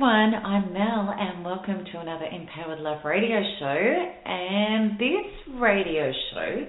[0.00, 3.76] Everyone, I'm Mel and welcome to another Empowered Love radio show.
[4.24, 6.66] And this radio show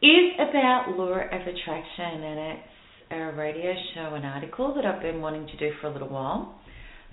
[0.00, 2.68] is about law of attraction and it's
[3.10, 6.60] a radio show and article that I've been wanting to do for a little while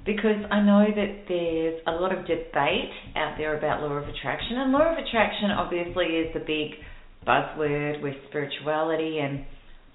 [0.05, 4.57] because I know that there's a lot of debate out there about law of attraction
[4.57, 6.77] and law of attraction obviously is the big
[7.25, 9.45] buzzword with spirituality and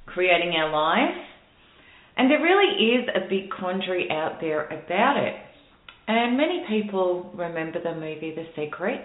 [0.06, 1.22] creating our life
[2.16, 5.34] and there really is a big quandary out there about it.
[6.09, 9.00] And many people remember the movie The Secret.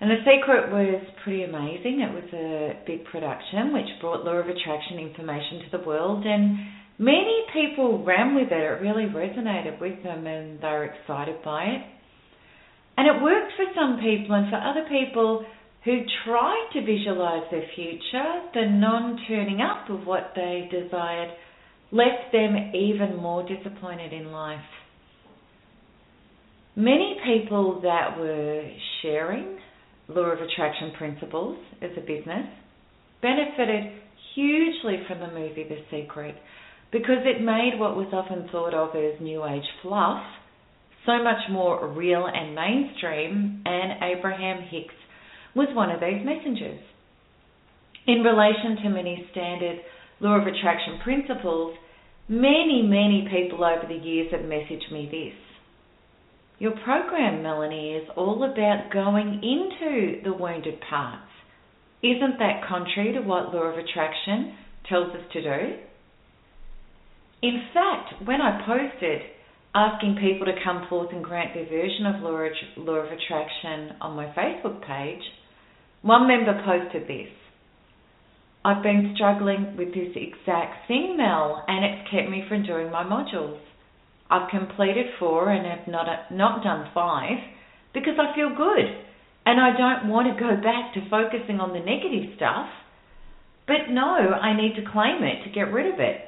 [0.00, 2.02] And The Secret was pretty amazing.
[2.02, 6.58] It was a big production which brought law of attraction information to the world and
[6.98, 8.60] many people ran with it.
[8.60, 11.82] It really resonated with them and they were excited by it.
[12.98, 15.46] And it worked for some people and for other people
[15.84, 21.30] who tried to visualize their future, the non turning up of what they desired
[21.94, 24.58] left them even more disappointed in life.
[26.74, 28.68] Many people that were
[29.00, 29.58] sharing
[30.08, 32.46] law of attraction principles as a business
[33.22, 33.92] benefited
[34.34, 36.34] hugely from the movie The Secret
[36.90, 40.20] because it made what was often thought of as new age fluff
[41.06, 44.94] so much more real and mainstream, and Abraham Hicks
[45.54, 46.80] was one of those messengers.
[48.06, 49.78] In relation to many standard
[50.20, 51.76] law of attraction principles,
[52.28, 55.38] Many, many people over the years have messaged me this.
[56.58, 61.28] Your program, Melanie, is all about going into the wounded parts.
[62.02, 64.54] Isn't that contrary to what law of attraction
[64.88, 65.76] tells us to do?
[67.42, 69.20] In fact, when I posted
[69.74, 74.26] asking people to come forth and grant their version of law of attraction on my
[74.26, 75.22] Facebook page,
[76.00, 77.28] one member posted this.
[78.64, 83.04] I've been struggling with this exact thing, Mel, and it's kept me from doing my
[83.04, 83.60] modules.
[84.30, 87.38] I've completed four and have not not done five
[87.92, 89.04] because I feel good
[89.46, 92.66] and I don't want to go back to focusing on the negative stuff.
[93.66, 96.20] But no, I need to claim it to get rid of it.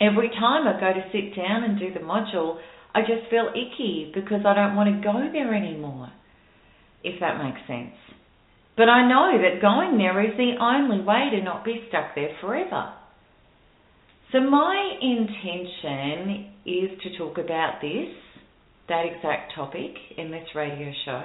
[0.00, 2.58] Every time I go to sit down and do the module,
[2.94, 6.10] I just feel icky because I don't want to go there anymore.
[7.02, 7.94] If that makes sense.
[8.78, 12.30] But I know that going there is the only way to not be stuck there
[12.40, 12.94] forever.
[14.30, 18.14] So, my intention is to talk about this,
[18.88, 21.22] that exact topic, in this radio show,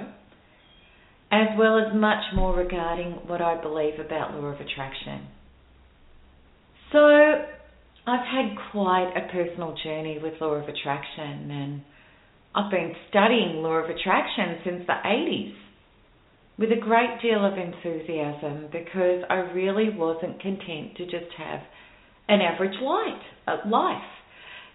[1.30, 5.28] as well as much more regarding what I believe about law of attraction.
[6.90, 7.06] So,
[8.04, 11.82] I've had quite a personal journey with law of attraction, and
[12.52, 15.63] I've been studying law of attraction since the 80s
[16.58, 21.60] with a great deal of enthusiasm because I really wasn't content to just have
[22.28, 24.02] an average light, uh, life.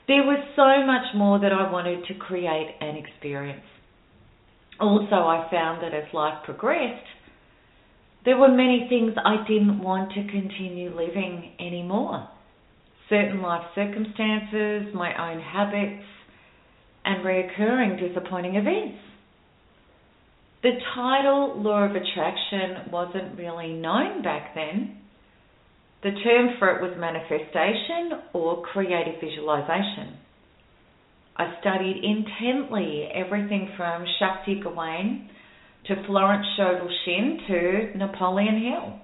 [0.08, 3.64] There was so much more that I wanted to create and experience.
[4.80, 7.06] Also, I found that as life progressed,
[8.26, 12.28] there were many things I didn't want to continue living anymore.
[13.10, 16.06] Certain life circumstances, my own habits,
[17.06, 19.00] and reoccurring disappointing events.
[20.62, 24.98] The title Law of Attraction wasn't really known back then.
[26.04, 30.18] The term for it was manifestation or creative visualization.
[31.38, 35.30] I studied intently everything from Shakti Gawain
[35.86, 39.00] to Florence Scovel Shinn to Napoleon Hill.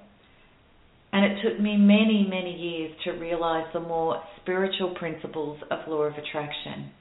[1.14, 6.04] And it took me many, many years to realize the more spiritual principles of law
[6.04, 6.92] of attraction.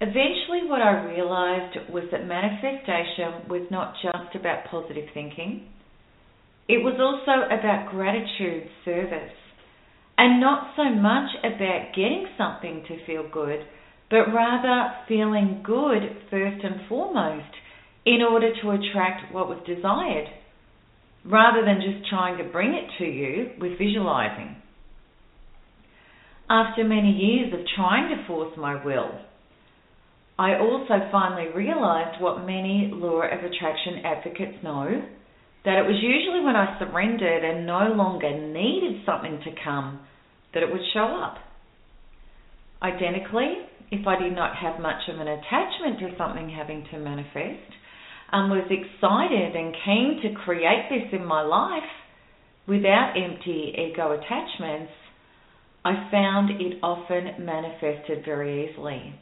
[0.00, 5.68] Eventually, what I realized was that manifestation was not just about positive thinking,
[6.68, 9.32] it was also about gratitude, service,
[10.16, 13.60] and not so much about getting something to feel good,
[14.10, 17.52] but rather feeling good first and foremost
[18.06, 20.26] in order to attract what was desired,
[21.24, 24.56] rather than just trying to bring it to you with visualizing.
[26.48, 29.10] After many years of trying to force my will,
[30.38, 35.02] I also finally realized what many law of attraction advocates know
[35.64, 40.00] that it was usually when I surrendered and no longer needed something to come
[40.52, 41.38] that it would show up.
[42.82, 47.70] Identically, if I did not have much of an attachment to something having to manifest,
[48.32, 51.88] and was excited and keen to create this in my life
[52.66, 54.92] without empty ego attachments,
[55.84, 59.14] I found it often manifested very easily,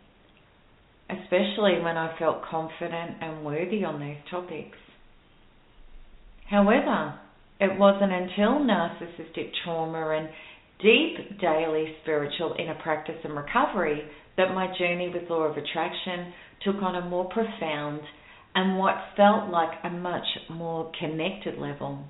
[1.21, 4.79] especially when I felt confident and worthy on these topics.
[6.49, 7.19] However,
[7.61, 10.29] it wasn't until narcissistic trauma and
[10.81, 14.03] deep daily spiritual inner practice and recovery
[14.37, 16.33] that my journey with law of attraction
[16.65, 18.01] took on a more profound
[18.55, 22.05] and what felt like a much more connected level.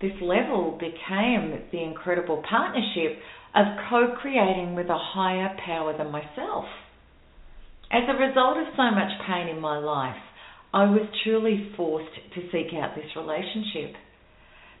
[0.00, 3.18] This level became the incredible partnership
[3.54, 6.66] of co creating with a higher power than myself.
[7.90, 10.20] As a result of so much pain in my life,
[10.72, 13.94] I was truly forced to seek out this relationship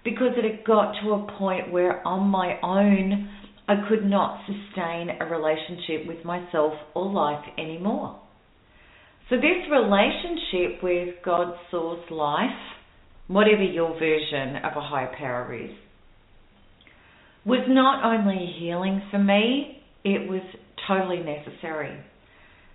[0.04, 3.30] because it had got to a point where on my own
[3.68, 8.20] I could not sustain a relationship with myself or life anymore.
[9.30, 12.50] So, this relationship with God's source life,
[13.28, 15.70] whatever your version of a higher power is,
[17.46, 20.42] was not only healing for me, it was
[20.86, 21.98] totally necessary.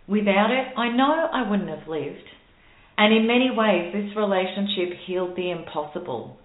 [0.09, 2.25] Without it, I know I wouldn't have lived.
[2.97, 6.37] And in many ways, this relationship healed the impossible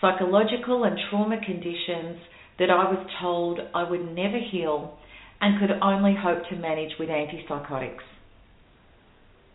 [0.00, 2.18] psychological and trauma conditions
[2.58, 4.98] that I was told I would never heal
[5.40, 8.04] and could only hope to manage with antipsychotics.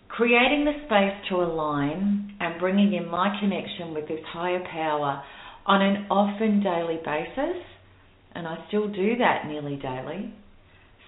[0.08, 5.24] Creating the space to align and bringing in my connection with this higher power
[5.66, 7.62] on an often daily basis,
[8.34, 10.34] and I still do that nearly daily,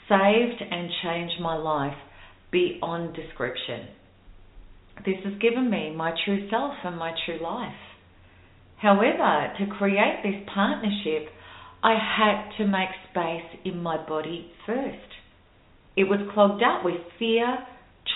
[0.09, 1.97] saved and changed my life
[2.51, 3.87] beyond description.
[5.05, 7.73] This has given me my true self and my true life.
[8.77, 11.29] However, to create this partnership,
[11.83, 14.97] I had to make space in my body first.
[15.95, 17.59] It was clogged up with fear,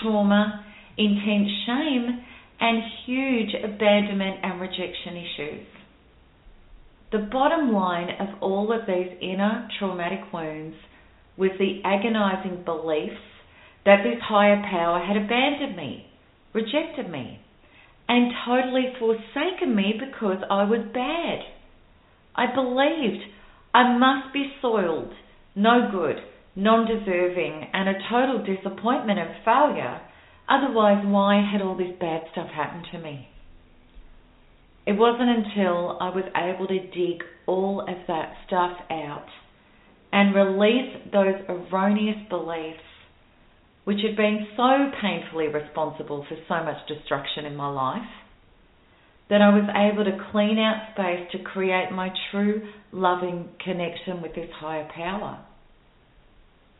[0.00, 0.64] trauma,
[0.96, 2.24] intense shame,
[2.60, 5.66] and huge abandonment and rejection issues.
[7.10, 10.76] The bottom line of all of these inner traumatic wounds
[11.36, 13.20] was the agonizing beliefs
[13.84, 16.06] that this higher power had abandoned me
[16.54, 17.40] rejected me
[18.08, 21.40] and totally forsaken me because I was bad.
[22.34, 23.24] I believed
[23.74, 25.12] I must be soiled,
[25.54, 26.16] no good,
[26.54, 30.00] non deserving, and a total disappointment and failure.
[30.48, 33.28] Otherwise, why had all this bad stuff happened to me?
[34.86, 39.26] It wasn't until I was able to dig all of that stuff out
[40.12, 42.82] and release those erroneous beliefs
[43.84, 48.08] which had been so painfully responsible for so much destruction in my life,
[49.28, 54.34] that I was able to clean out space to create my true loving connection with
[54.34, 55.44] this higher power.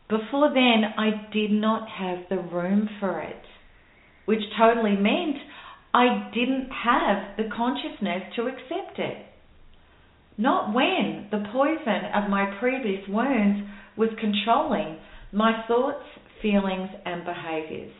[0.09, 3.41] Before then, I did not have the room for it,
[4.25, 5.37] which totally meant
[5.93, 9.25] I didn't have the consciousness to accept it.
[10.37, 13.67] Not when the poison of my previous wounds
[13.97, 14.97] was controlling
[15.31, 16.05] my thoughts,
[16.43, 17.93] feelings, and behaviors.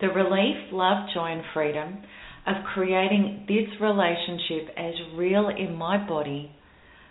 [0.00, 1.98] The relief, love, joy, and freedom
[2.46, 6.50] of creating this relationship as real in my body,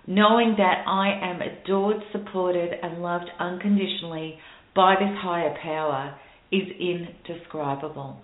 [0.07, 4.39] knowing that I am adored, supported, and loved unconditionally
[4.75, 6.15] by this higher power,
[6.51, 8.17] is indescribable.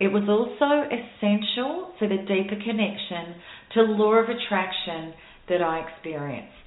[0.00, 3.40] It was also essential for the deeper connection
[3.74, 5.14] to law of attraction
[5.48, 6.59] that I experienced.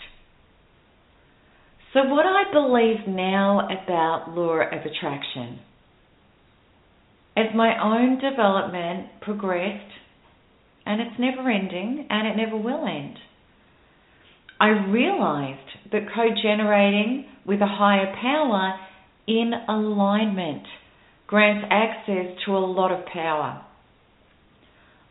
[1.93, 5.59] So, what I believe now about law of attraction,
[7.37, 9.93] as my own development progressed,
[10.87, 13.17] and it's never ending and it never will end,
[14.59, 18.79] I realized that co generating with a higher power
[19.27, 20.63] in alignment
[21.27, 23.63] grants access to a lot of power.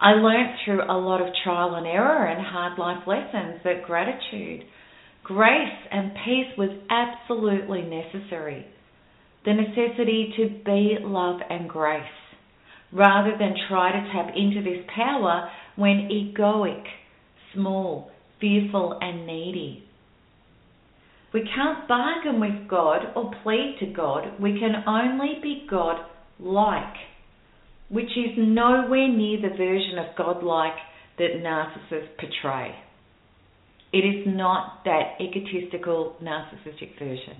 [0.01, 4.65] I learnt through a lot of trial and error and hard life lessons that gratitude
[5.25, 8.67] Grace and peace was absolutely necessary.
[9.45, 12.03] The necessity to be love and grace,
[12.93, 16.85] rather than try to tap into this power when egoic,
[17.55, 18.11] small,
[18.41, 19.85] fearful, and needy.
[21.33, 24.41] We can't bargain with God or plead to God.
[24.41, 26.05] We can only be God
[26.39, 26.95] like,
[27.89, 30.77] which is nowhere near the version of God like
[31.19, 32.75] that narcissists portray.
[33.93, 37.37] It is not that egotistical, narcissistic version.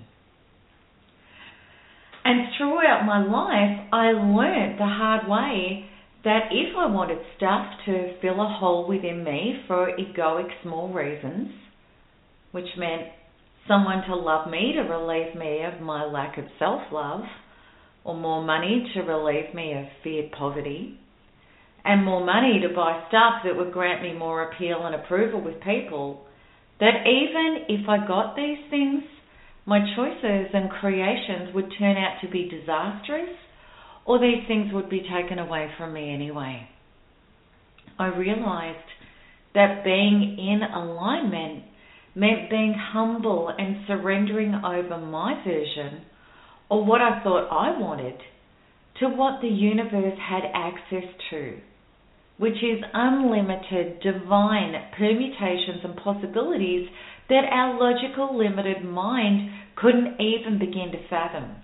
[2.25, 5.85] And throughout my life, I learned the hard way
[6.23, 11.49] that if I wanted stuff to fill a hole within me for egoic small reasons,
[12.51, 13.09] which meant
[13.67, 17.23] someone to love me to relieve me of my lack of self love,
[18.05, 20.99] or more money to relieve me of feared poverty,
[21.83, 25.61] and more money to buy stuff that would grant me more appeal and approval with
[25.61, 26.25] people,
[26.79, 29.03] that even if I got these things,
[29.65, 33.29] my choices and creations would turn out to be disastrous
[34.05, 36.67] or these things would be taken away from me anyway.
[37.97, 38.89] I realized
[39.53, 41.63] that being in alignment
[42.15, 46.01] meant being humble and surrendering over my version
[46.69, 48.17] or what I thought I wanted
[48.99, 51.57] to what the universe had access to,
[52.37, 56.89] which is unlimited divine permutations and possibilities
[57.29, 61.55] that our logical limited mind couldn't even begin to fathom.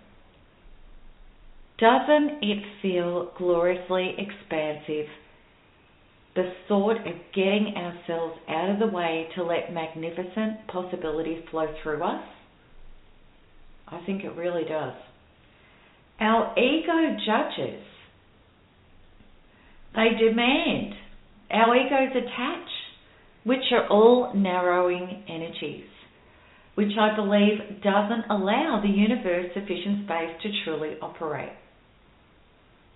[1.80, 5.08] Doesn't it feel gloriously expansive?
[6.36, 12.04] The thought of getting ourselves out of the way to let magnificent possibilities flow through
[12.04, 12.24] us?
[13.88, 14.94] I think it really does.
[16.20, 17.82] Our ego judges.
[20.00, 20.94] They demand.
[21.52, 22.70] Our egos attach,
[23.44, 25.90] which are all narrowing energies,
[26.76, 31.52] which I believe doesn't allow the universe sufficient space to truly operate.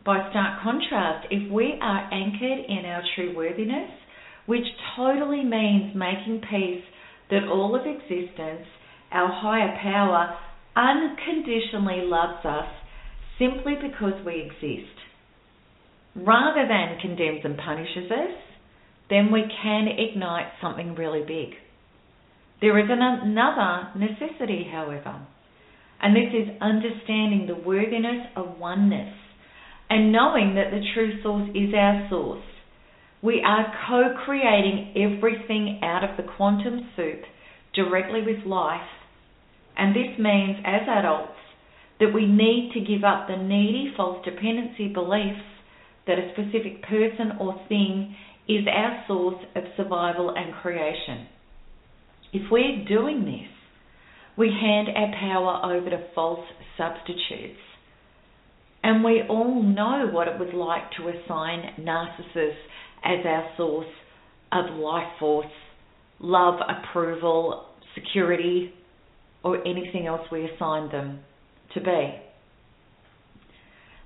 [0.06, 3.92] By stark contrast, if we are anchored in our true worthiness,
[4.46, 6.84] which totally means making peace
[7.32, 8.66] that all of existence,
[9.12, 10.38] our higher power,
[10.78, 12.70] unconditionally loves us
[13.38, 15.04] simply because we exist,
[16.16, 18.36] rather than condemns and punishes us,
[19.10, 21.56] then we can ignite something really big.
[22.62, 25.26] There is another necessity, however,
[26.02, 29.14] and this is understanding the worthiness of oneness
[29.90, 32.44] and knowing that the true source is our source.
[33.22, 37.22] We are co creating everything out of the quantum soup
[37.74, 38.82] directly with life.
[39.78, 41.40] And this means, as adults,
[42.00, 45.53] that we need to give up the needy false dependency beliefs
[46.08, 48.16] that a specific person or thing
[48.48, 51.28] is our source of survival and creation.
[52.34, 53.50] If we're doing this,
[54.38, 56.46] we hand our power over to false
[56.78, 57.60] substitutes
[58.84, 62.58] and we all know what it was like to assign narcissists
[63.04, 63.88] as our source
[64.52, 65.46] of life force,
[66.20, 68.74] love, approval, security,
[69.44, 71.20] or anything else we assign them
[71.74, 72.14] to be.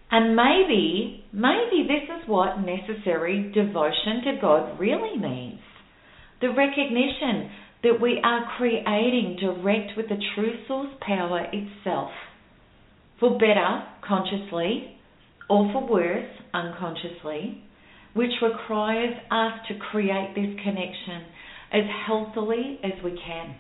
[0.09, 5.59] And maybe, maybe this is what necessary devotion to God really means.
[6.39, 7.49] The recognition
[7.83, 12.11] that we are creating direct with the true source power itself
[13.19, 14.97] for better, consciously,
[15.49, 17.63] or for worse, unconsciously,
[18.13, 21.25] which requires us to create this connection
[21.73, 23.55] as healthily as we can.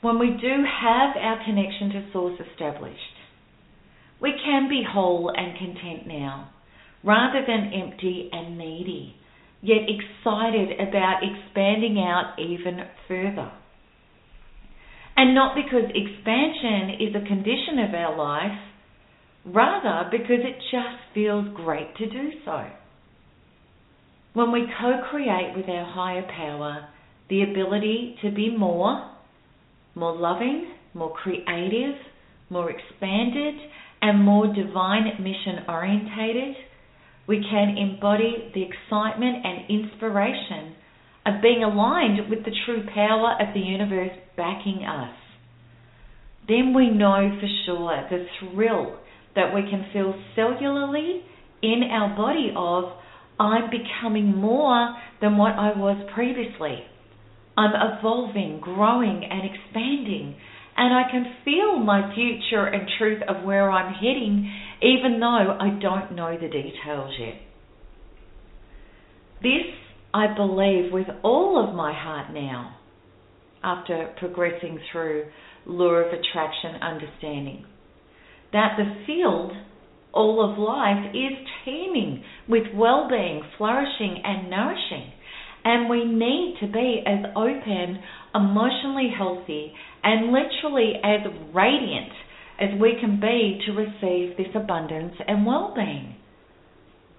[0.00, 2.98] When we do have our connection to Source established,
[4.22, 6.48] we can be whole and content now,
[7.02, 9.16] rather than empty and needy,
[9.60, 13.50] yet excited about expanding out even further.
[15.16, 18.58] And not because expansion is a condition of our life,
[19.44, 22.66] rather because it just feels great to do so.
[24.34, 26.88] When we co create with our higher power
[27.28, 29.10] the ability to be more,
[29.94, 31.96] more loving, more creative,
[32.48, 33.54] more expanded,
[34.02, 36.56] and more divine mission orientated,
[37.26, 40.74] we can embody the excitement and inspiration
[41.24, 45.14] of being aligned with the true power of the universe backing us.
[46.48, 48.98] Then we know for sure the thrill
[49.36, 51.20] that we can feel cellularly
[51.62, 52.92] in our body of
[53.38, 56.84] I'm becoming more than what I was previously.
[57.56, 60.36] I'm evolving, growing, and expanding,
[60.76, 64.50] and I can feel my future and truth of where I'm heading,
[64.80, 67.34] even though I don't know the details yet.
[69.42, 69.74] This
[70.14, 72.76] I believe with all of my heart now
[73.64, 75.24] after progressing through
[75.66, 77.64] law of attraction understanding.
[78.52, 79.52] That the field,
[80.12, 85.12] all of life, is teeming with well being, flourishing, and nourishing.
[85.64, 88.02] And we need to be as open,
[88.34, 89.72] emotionally healthy,
[90.04, 91.20] and literally as
[91.54, 92.12] radiant
[92.60, 96.16] as we can be to receive this abundance and well being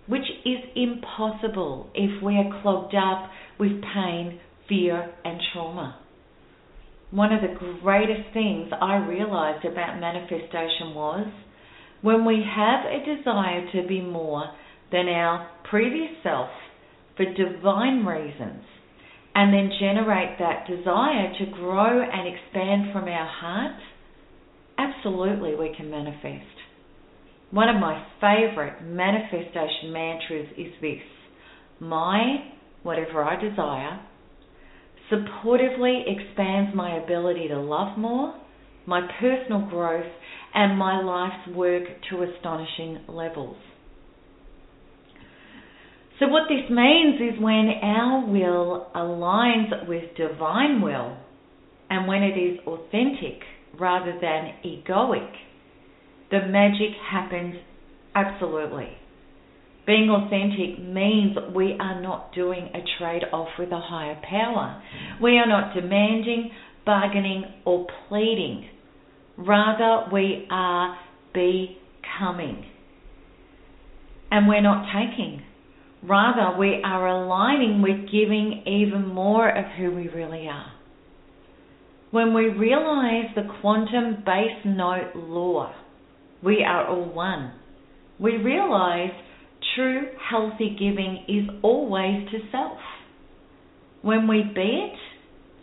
[0.08, 5.98] which is impossible if we are clogged up with pain, fear, and trauma.
[7.12, 11.28] One of the greatest things I realized about manifestation was
[12.02, 14.46] when we have a desire to be more
[14.92, 16.50] than our previous self
[17.16, 18.64] for divine reasons
[19.36, 23.82] and then generate that desire to grow and expand from our heart,
[24.78, 26.46] absolutely we can manifest.
[27.52, 31.02] One of my favorite manifestation mantras is this
[31.80, 32.52] My,
[32.84, 34.00] whatever I desire,
[35.12, 38.40] supportively expands my ability to love more,
[38.86, 40.12] my personal growth,
[40.54, 43.58] and my life's work to astonishing levels.
[46.20, 51.18] So, what this means is when our will aligns with divine will
[51.90, 53.42] and when it is authentic
[53.80, 55.32] rather than egoic,
[56.30, 57.56] the magic happens
[58.16, 58.90] absolutely.
[59.86, 64.82] Being authentic means we are not doing a trade off with a higher power.
[65.22, 66.52] We are not demanding,
[66.86, 68.70] bargaining, or pleading.
[69.38, 70.98] Rather, we are
[71.34, 72.66] becoming.
[74.32, 75.42] And we're not taking.
[76.08, 80.72] Rather, we are aligning with giving even more of who we really are.
[82.12, 85.74] When we realize the quantum base note law,
[86.44, 87.54] we are all one.
[88.20, 89.12] We realize
[89.76, 92.78] true healthy giving is always to self.
[94.02, 95.00] When we be it,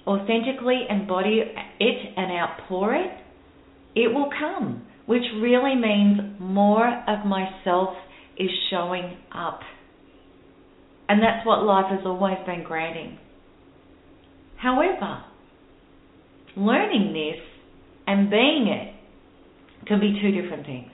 [0.06, 1.42] authentically embody
[1.78, 3.12] it and outpour it,
[3.94, 7.90] it will come, which really means more of myself
[8.38, 9.61] is showing up.
[11.11, 13.19] And that's what life has always been granting.
[14.57, 15.25] However,
[16.57, 17.43] learning this
[18.07, 18.95] and being it
[19.88, 20.93] can be two different things.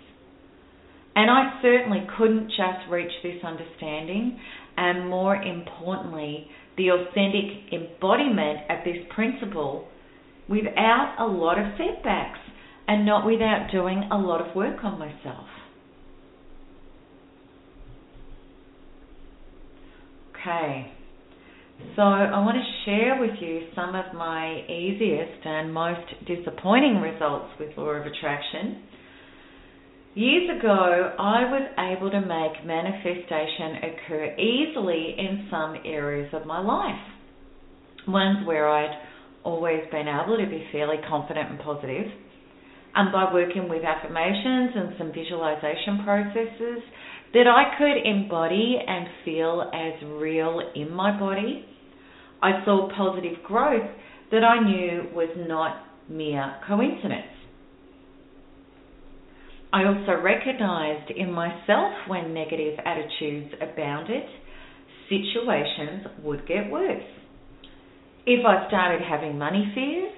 [1.15, 4.41] And I certainly couldn't just reach this understanding,
[4.79, 6.47] and more importantly,
[6.79, 9.87] the authentic embodiment of this principle
[10.49, 12.39] without a lot of setbacks
[12.89, 15.47] and not without doing a lot of work on myself.
[20.47, 20.87] Okay,
[21.97, 27.51] so I want to share with you some of my easiest and most disappointing results
[27.59, 28.81] with Law of Attraction
[30.15, 36.61] Years ago, I was able to make manifestation occur easily in some areas of my
[36.61, 37.03] life.
[38.07, 38.97] Ones where I'd
[39.43, 42.07] always been able to be fairly confident and positive.
[42.95, 46.81] And by working with affirmations and some visualization processes
[47.33, 51.65] that I could embody and feel as real in my body,
[52.43, 53.91] I saw positive growth
[54.31, 57.33] that I knew was not mere coincidence.
[59.73, 64.23] I also recognized in myself when negative attitudes abounded,
[65.09, 67.05] situations would get worse.
[68.27, 70.13] If I started having money fears,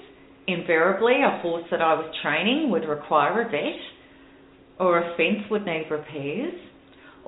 [0.47, 3.81] invariably a horse that I was training would require a vet,
[4.79, 6.55] or a fence would need repairs,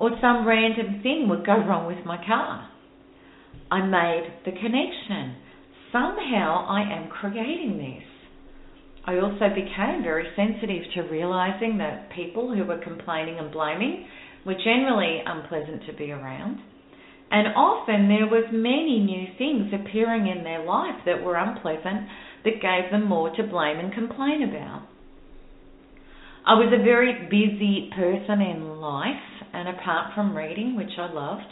[0.01, 2.67] or some random thing would go wrong with my car.
[3.69, 5.37] I made the connection.
[5.91, 8.03] Somehow I am creating this.
[9.05, 14.07] I also became very sensitive to realizing that people who were complaining and blaming
[14.43, 16.57] were generally unpleasant to be around.
[17.29, 22.09] And often there was many new things appearing in their life that were unpleasant
[22.43, 24.81] that gave them more to blame and complain about.
[26.43, 31.51] I was a very busy person in life, and apart from reading, which I loved,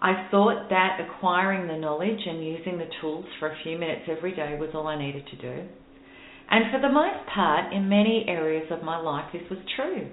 [0.00, 4.34] I thought that acquiring the knowledge and using the tools for a few minutes every
[4.34, 5.68] day was all I needed to do.
[6.50, 10.10] And for the most part, in many areas of my life, this was true.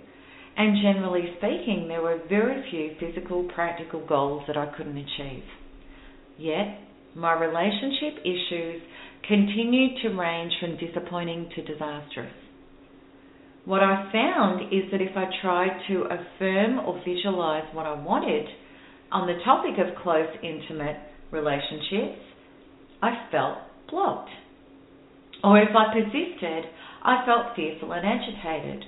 [0.57, 5.43] And generally speaking, there were very few physical, practical goals that I couldn't achieve.
[6.37, 6.79] Yet,
[7.15, 8.81] my relationship issues
[9.27, 12.33] continued to range from disappointing to disastrous.
[13.65, 18.47] What I found is that if I tried to affirm or visualize what I wanted
[19.11, 20.97] on the topic of close, intimate
[21.29, 22.19] relationships,
[23.03, 24.31] I felt blocked.
[25.43, 26.65] Or if I persisted,
[27.03, 28.85] I felt fearful and agitated.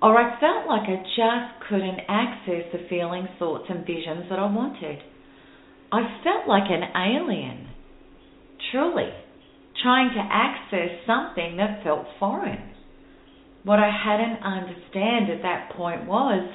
[0.00, 4.46] Or I felt like I just couldn't access the feelings, thoughts, and visions that I
[4.46, 4.98] wanted.
[5.90, 7.68] I felt like an alien,
[8.70, 9.10] truly,
[9.82, 12.75] trying to access something that felt foreign.
[13.66, 16.48] What I hadn't understand at that point was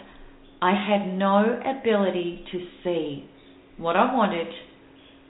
[0.61, 3.29] I had no ability to see
[3.75, 4.47] what I wanted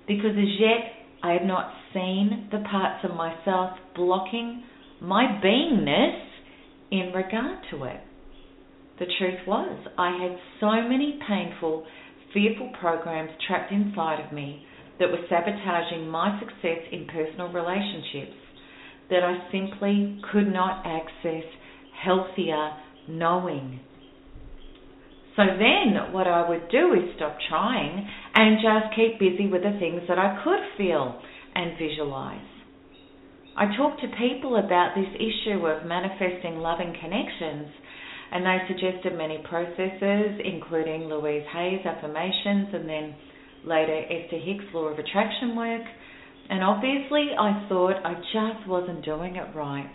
[0.07, 4.61] because as yet I had not seen the parts of myself blocking
[5.01, 6.21] my beingness
[6.91, 7.99] in regard to it.
[8.99, 11.87] The truth was, I had so many painful,
[12.31, 14.67] fearful programs trapped inside of me
[14.99, 18.37] that were sabotaging my success in personal relationships
[19.09, 21.43] that I simply could not access
[22.03, 22.71] healthier
[23.07, 23.79] knowing.
[25.35, 29.77] So then what I would do is stop trying and just keep busy with the
[29.79, 31.21] things that I could feel
[31.55, 32.45] and visualize.
[33.55, 37.67] I talk to people about this issue of manifesting loving connections,
[38.31, 43.15] and they suggested many processes, including Louise Hay's affirmations and then
[43.65, 45.83] later Esther Hicks' law of attraction work.
[46.49, 49.89] And obviously, I thought I just wasn't doing it right,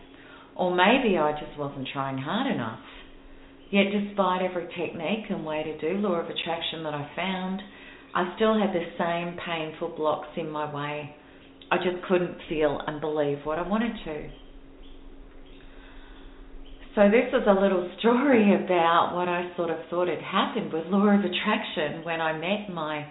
[0.57, 2.81] or maybe I just wasn't trying hard enough.
[3.71, 7.61] Yet, despite every technique and way to do law of attraction that I found,
[8.14, 11.14] I still had the same painful blocks in my way
[11.71, 14.29] I just couldn't feel and believe what I wanted to.
[16.95, 20.87] So this was a little story about what I sort of thought had happened with
[20.87, 23.07] law of attraction when I met my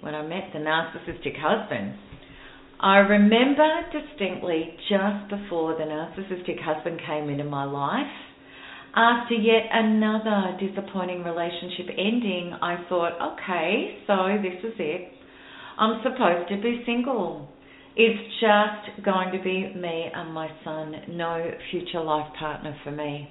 [0.00, 1.94] when I met the narcissistic husband.
[2.82, 8.10] I remember distinctly just before the narcissistic husband came into my life,
[8.96, 15.12] after yet another disappointing relationship ending, I thought, okay, so this is it.
[15.78, 17.50] I'm supposed to be single.
[17.96, 23.28] It's just going to be me and my son, no future life partner for me.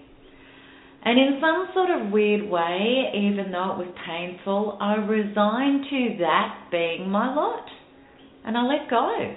[1.03, 6.17] And in some sort of weird way, even though it was painful, I resigned to
[6.19, 7.65] that being my lot.
[8.45, 9.35] And I let go.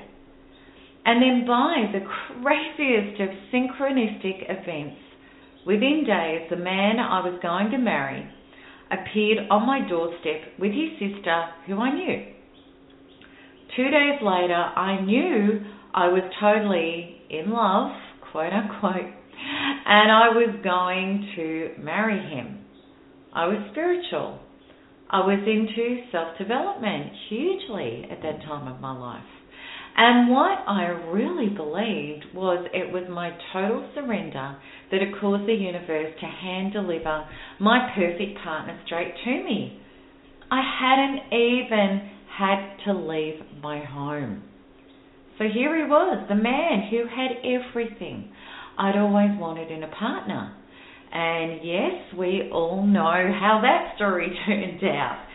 [1.05, 2.07] And then by the
[2.43, 5.01] craziest of synchronistic events,
[5.67, 8.27] within days, the man I was going to marry
[8.91, 12.27] appeared on my doorstep with his sister, who I knew.
[13.75, 15.61] Two days later, I knew
[15.95, 17.91] I was totally in love,
[18.31, 19.11] quote unquote,
[19.87, 22.65] and I was going to marry him.
[23.35, 24.39] I was spiritual.
[25.13, 29.23] I was into self development hugely at that time of my life.
[29.95, 34.57] And what I really believed was it was my total surrender
[34.91, 37.29] that had caused the universe to hand deliver
[37.61, 39.79] my perfect partner straight to me.
[40.51, 44.43] I hadn't even had to leave my home.
[45.39, 48.33] So here he was, the man who had everything
[48.79, 50.57] I'd always wanted in a partner.
[51.13, 53.03] And yes, we all know
[53.39, 55.27] how that story turned out.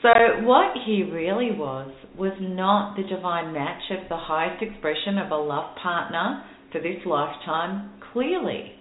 [0.00, 0.10] So,
[0.46, 5.36] what he really was, was not the divine match of the highest expression of a
[5.36, 8.72] love partner for this lifetime, clearly.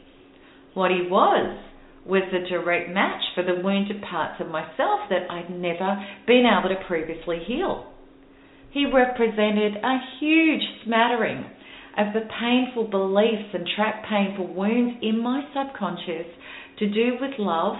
[0.75, 1.57] What he was,
[2.05, 6.69] was the direct match for the wounded parts of myself that I'd never been able
[6.69, 7.91] to previously heal.
[8.71, 11.45] He represented a huge smattering
[11.97, 16.27] of the painful beliefs and trapped painful wounds in my subconscious
[16.79, 17.75] to do with love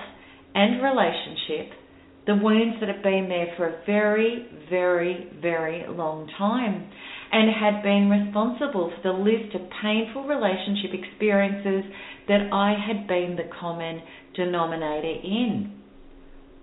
[0.55, 1.77] and relationship,
[2.25, 6.89] the wounds that had been there for a very, very, very long time
[7.31, 11.91] and had been responsible for the list of painful relationship experiences
[12.27, 14.01] that I had been the common
[14.35, 15.79] denominator in.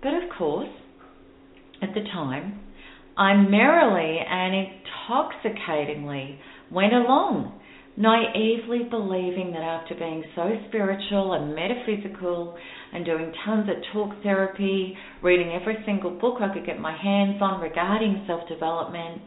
[0.03, 0.69] But of course,
[1.81, 2.59] at the time,
[3.17, 6.39] I merrily and intoxicatingly
[6.71, 7.59] went along,
[7.97, 12.57] naively believing that after being so spiritual and metaphysical
[12.93, 17.41] and doing tons of talk therapy, reading every single book I could get my hands
[17.41, 19.21] on regarding self development,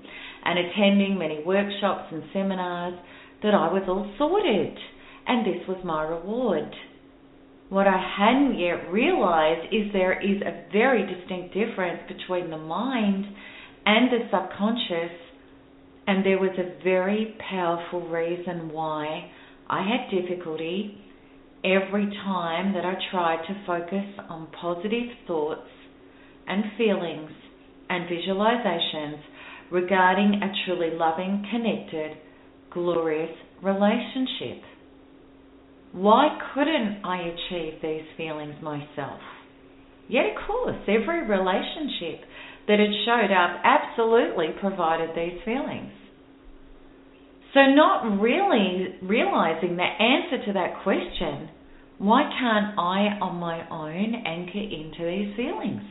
[0.44, 2.98] and attending many workshops and seminars,
[3.42, 4.76] that I was all sorted
[5.28, 6.74] and this was my reward.
[7.68, 13.26] What I hadn't yet realized is there is a very distinct difference between the mind
[13.84, 15.12] and the subconscious,
[16.08, 19.30] and there was a very powerful reason why
[19.68, 20.96] I had difficulty
[21.62, 25.68] every time that I tried to focus on positive thoughts
[26.46, 27.30] and feelings
[27.90, 29.20] and visualizations
[29.70, 32.16] regarding a truly loving, connected,
[32.72, 34.62] glorious relationship.
[35.92, 39.20] Why couldn't I achieve these feelings myself?
[40.08, 42.24] Yet, of course, every relationship
[42.66, 45.97] that had showed up absolutely provided these feelings.
[47.58, 51.48] So, not really realizing the answer to that question,
[51.98, 55.82] why can't I on my own anchor into these feelings?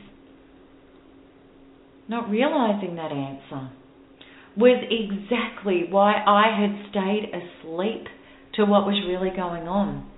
[2.07, 3.69] Not realizing that answer
[4.55, 8.07] was exactly why I had stayed asleep
[8.53, 10.09] to what was really going on.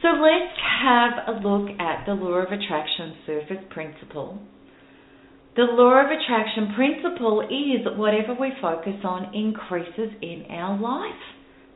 [0.00, 4.38] So let's have a look at the law of attraction surface principle.
[5.56, 11.22] The law of attraction principle is whatever we focus on increases in our life.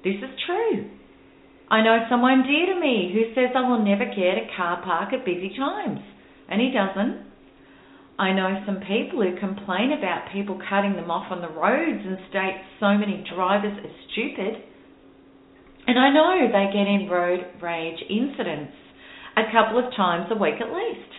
[0.05, 0.91] This is true.
[1.69, 5.13] I know someone dear to me who says I will never get a car park
[5.13, 5.99] at busy times,
[6.49, 7.27] and he doesn't.
[8.17, 12.19] I know some people who complain about people cutting them off on the roads and
[12.31, 14.63] state so many drivers are stupid.
[15.89, 18.73] And I know they get in road rage incidents
[19.37, 21.14] a couple of times a week at least.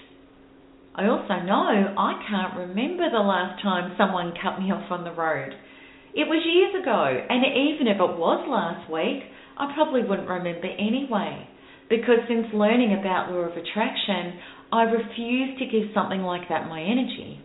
[0.97, 5.11] I also know I can't remember the last time someone cut me off on the
[5.11, 5.51] road.
[6.15, 9.27] It was years ago, and even if it was last week,
[9.59, 11.49] I probably wouldn't remember anyway.
[11.89, 14.39] Because since learning about law of attraction,
[14.71, 17.43] I refuse to give something like that my energy.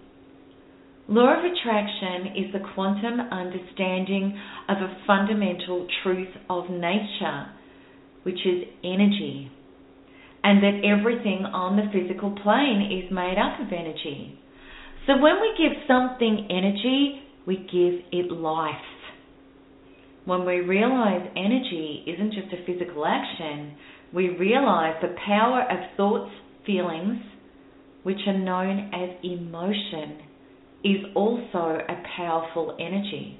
[1.09, 4.39] Law of attraction is the quantum understanding
[4.71, 7.51] of a fundamental truth of nature,
[8.23, 9.51] which is energy
[10.43, 14.39] and that everything on the physical plane is made up of energy.
[15.07, 18.75] So when we give something energy, we give it life.
[20.25, 23.75] When we realize energy isn't just a physical action,
[24.15, 26.31] we realize the power of thoughts,
[26.67, 27.21] feelings,
[28.03, 30.21] which are known as emotion,
[30.85, 33.39] is also a powerful energy.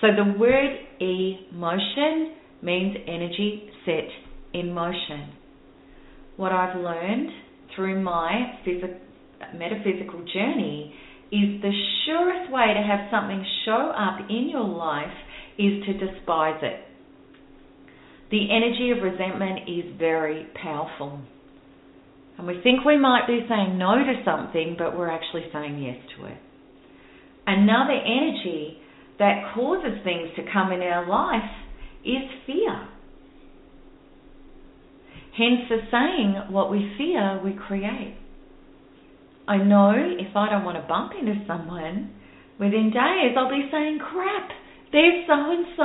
[0.00, 4.08] So the word emotion means energy set
[4.52, 5.32] in motion
[6.36, 7.30] what I've learned
[7.74, 8.98] through my phys-
[9.54, 10.94] metaphysical journey
[11.30, 11.72] is the
[12.06, 15.12] surest way to have something show up in your life
[15.58, 16.80] is to despise it.
[18.30, 21.20] The energy of resentment is very powerful.
[22.36, 25.96] And we think we might be saying no to something, but we're actually saying yes
[26.16, 26.38] to it.
[27.46, 28.78] Another energy
[29.18, 31.50] that causes things to come in our life
[32.04, 32.88] is fear.
[35.36, 38.16] Hence the saying, what we fear, we create.
[39.48, 42.14] I know if I don't want to bump into someone,
[42.58, 44.50] within days I'll be saying, crap,
[44.92, 45.82] there's so and so.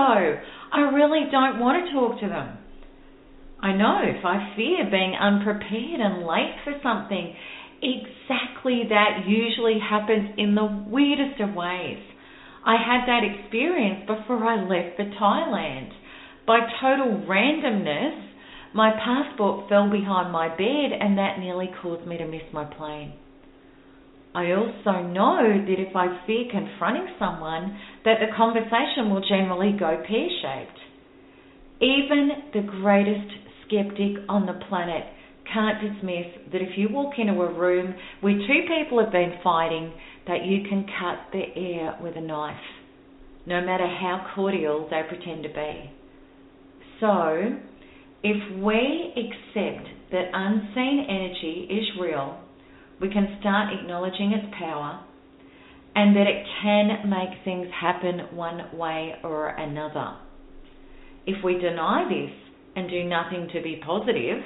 [0.72, 2.58] I really don't want to talk to them.
[3.62, 7.36] I know if I fear being unprepared and late for something,
[7.82, 12.00] exactly that usually happens in the weirdest of ways.
[12.64, 15.92] I had that experience before I left for Thailand.
[16.46, 18.29] By total randomness,
[18.74, 23.14] my passport fell behind my bed and that nearly caused me to miss my plane.
[24.36, 30.04] I also know that if I fear confronting someone, that the conversation will generally go
[30.08, 30.80] pear-shaped.
[31.82, 33.32] Even the greatest
[33.66, 35.06] skeptic on the planet
[35.52, 39.92] can't dismiss that if you walk into a room where two people have been fighting,
[40.28, 42.56] that you can cut the air with a knife,
[43.48, 45.90] no matter how cordial they pretend to be.
[47.00, 47.58] So,
[48.24, 52.40] if we accept that unseen energy is real,
[53.00, 55.00] we can start acknowledging its power
[55.96, 60.18] and that it can make things happen one way or another.
[61.26, 62.36] If we deny this
[62.76, 64.44] and do nothing to be positive,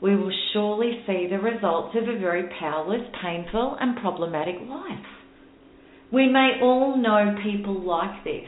[0.00, 5.06] we will surely see the results of a very powerless, painful, and problematic life.
[6.12, 8.46] We may all know people like this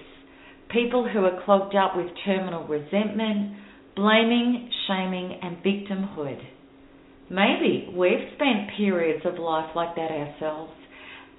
[0.71, 3.57] people who are clogged up with terminal resentment
[3.97, 6.41] blaming, shaming, and victimhood.
[7.29, 10.73] Maybe we've spent periods of life like that ourselves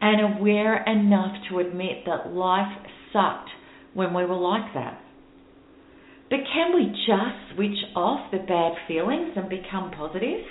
[0.01, 2.71] and aware enough to admit that life
[3.13, 3.49] sucked
[3.93, 4.99] when we were like that.
[6.29, 10.45] But can we just switch off the bad feelings and become positive?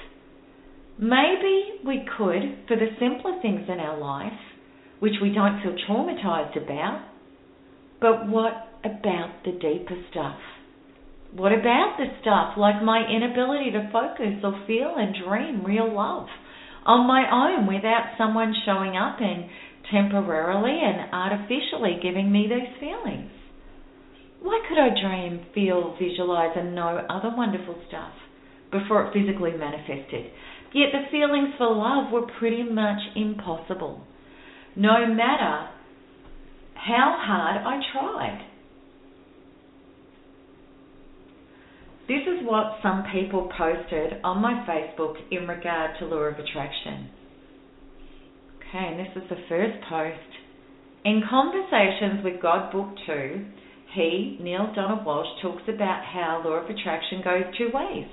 [0.99, 4.39] Maybe we could for the simpler things in our life,
[5.01, 7.07] which we don't feel traumatized about.
[7.99, 10.39] But what about the deeper stuff?
[11.33, 16.27] What about the stuff like my inability to focus or feel and dream real love
[16.85, 19.45] on my own without someone showing up and
[19.93, 23.31] temporarily and artificially giving me those feelings?
[24.43, 28.13] Why could I dream, feel, visualize, and know other wonderful stuff
[28.73, 30.33] before it physically manifested?
[30.73, 34.01] Yet the feelings for love were pretty much impossible,
[34.75, 35.69] no matter
[36.75, 38.50] how hard I tried.
[42.11, 47.09] This is what some people posted on my Facebook in regard to law of attraction.
[48.59, 50.31] Okay, and this is the first post.
[51.05, 53.47] In Conversations with God Book 2,
[53.95, 58.11] he, Neale Donald Walsch, talks about how law of attraction goes two ways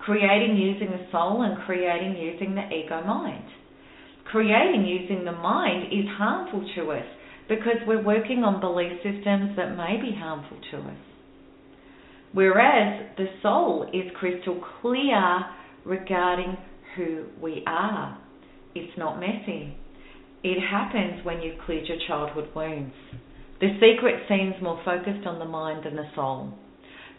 [0.00, 3.44] creating using the soul and creating using the ego mind.
[4.24, 7.06] Creating using the mind is harmful to us
[7.50, 11.13] because we're working on belief systems that may be harmful to us.
[12.34, 15.46] Whereas the soul is crystal clear
[15.84, 16.56] regarding
[16.96, 18.18] who we are.
[18.74, 19.76] It's not messy.
[20.42, 22.92] It happens when you've cleared your childhood wounds.
[23.60, 26.52] The secret seems more focused on the mind than the soul.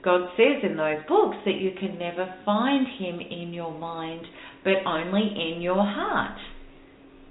[0.04, 4.26] God says in those books that you can never find Him in your mind,
[4.64, 6.38] but only in your heart.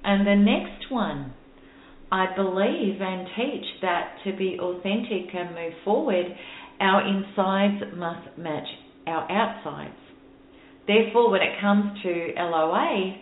[0.02, 1.34] And the next one,
[2.10, 6.26] I believe and teach that to be authentic and move forward,
[6.80, 8.66] our insides must match
[9.06, 9.94] our outsides.
[10.86, 13.16] Therefore, when it comes to LOA,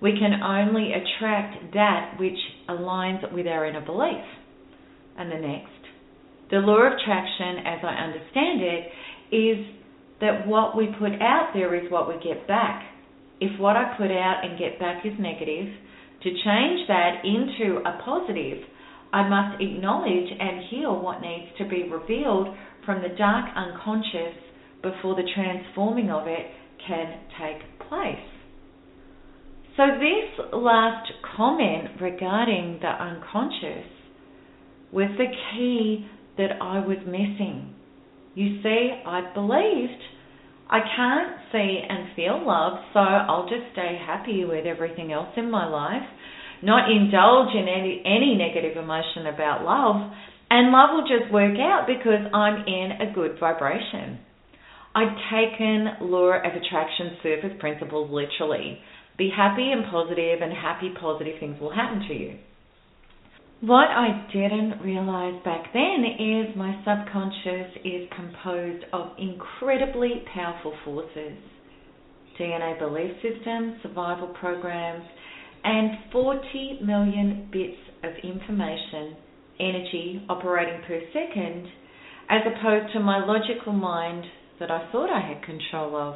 [0.00, 4.24] we can only attract that which aligns with our inner belief.
[5.18, 5.70] And the next.
[6.50, 9.66] The law of attraction, as I understand it, is
[10.20, 12.84] that what we put out there is what we get back.
[13.40, 15.68] If what I put out and get back is negative,
[16.22, 18.58] to change that into a positive,
[19.12, 22.48] I must acknowledge and heal what needs to be revealed
[22.90, 24.34] from the dark unconscious
[24.82, 26.46] before the transforming of it
[26.84, 28.16] can take place.
[29.76, 33.86] So, this last comment regarding the unconscious
[34.90, 36.04] was the key
[36.36, 37.76] that I was missing.
[38.34, 40.02] You see, I believed
[40.68, 45.48] I can't see and feel love, so I'll just stay happy with everything else in
[45.48, 46.08] my life,
[46.60, 50.10] not indulge in any, any negative emotion about love,
[50.50, 54.18] and love will just work out because I'm in a good vibration.
[54.94, 58.78] I'd taken law of attraction surface principles literally.
[59.16, 62.38] Be happy and positive, and happy, positive things will happen to you.
[63.60, 71.36] What I didn't realize back then is my subconscious is composed of incredibly powerful forces
[72.40, 75.04] DNA belief systems, survival programs,
[75.62, 79.14] and 40 million bits of information,
[79.60, 81.68] energy operating per second,
[82.30, 84.24] as opposed to my logical mind
[84.58, 86.14] that I thought I had control of,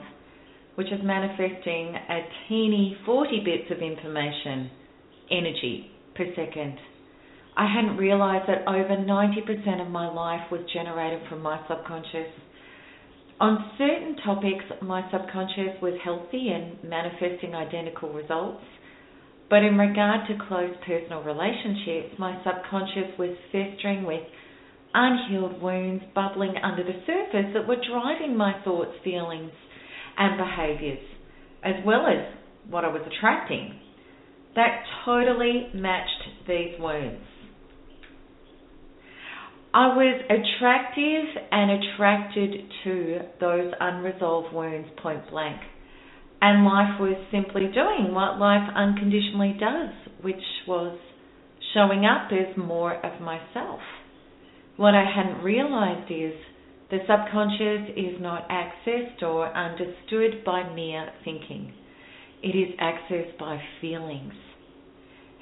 [0.76, 4.70] which is manifesting a teeny 40 bits of information,
[5.30, 6.78] energy per second.
[7.57, 12.33] I hadn't realized that over 90% of my life was generated from my subconscious.
[13.40, 18.62] On certain topics, my subconscious was healthy and manifesting identical results.
[19.50, 24.22] But in regard to close personal relationships, my subconscious was festering with
[24.94, 29.52] unhealed wounds bubbling under the surface that were driving my thoughts, feelings,
[30.16, 31.04] and behaviors,
[31.62, 32.35] as well as
[32.70, 33.80] what I was attracting.
[34.54, 37.20] That totally matched these wounds.
[39.74, 45.61] I was attractive and attracted to those unresolved wounds point blank.
[46.46, 49.88] And life was simply doing what life unconditionally does,
[50.20, 50.94] which was
[51.72, 53.80] showing up as more of myself.
[54.76, 56.35] What I hadn't realized is
[56.90, 61.72] the subconscious is not accessed or understood by mere thinking.
[62.42, 64.35] It is accessed by feelings.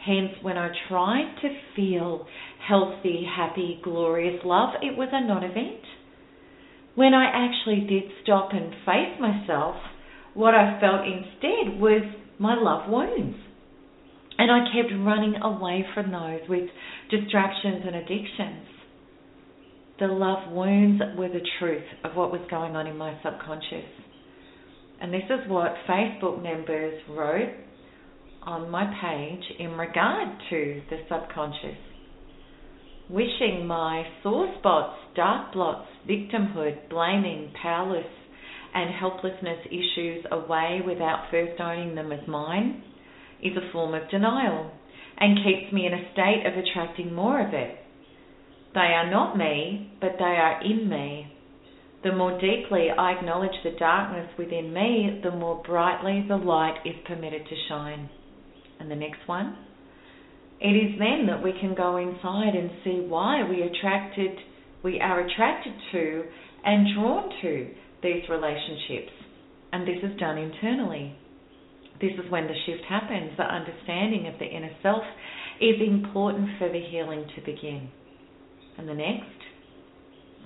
[0.06, 2.28] Hence, when I tried to feel
[2.68, 5.82] healthy, happy, glorious love, it was a non event.
[6.94, 9.74] When I actually did stop and face myself,
[10.35, 12.03] what I felt instead was
[12.38, 13.37] my love wounds.
[14.38, 16.68] And I kept running away from those with
[17.11, 18.66] distractions and addictions
[20.03, 23.87] the love wounds were the truth of what was going on in my subconscious.
[25.01, 27.55] And this is what Facebook members wrote
[28.42, 31.79] on my page in regard to the subconscious.
[33.09, 38.07] Wishing my sore spots, dark blots, victimhood, blaming, powerless,
[38.74, 42.82] and helplessness issues away without first owning them as mine
[43.42, 44.70] is a form of denial
[45.18, 47.78] and keeps me in a state of attracting more of it.
[48.74, 51.32] They are not me, but they are in me.
[52.02, 56.96] The more deeply I acknowledge the darkness within me, the more brightly the light is
[57.06, 58.08] permitted to shine.
[58.80, 59.56] And the next one.
[60.61, 64.38] It is then that we can go inside and see why we attracted
[64.82, 66.24] we are attracted to
[66.64, 67.70] and drawn to
[68.02, 69.12] these relationships.
[69.72, 71.16] And this is done internally.
[72.00, 73.32] This is when the shift happens.
[73.36, 75.02] The understanding of the inner self
[75.60, 77.88] is important for the healing to begin.
[78.78, 79.26] And the next,